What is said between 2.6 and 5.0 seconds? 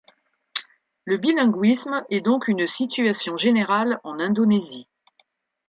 situation générale en Indonésie.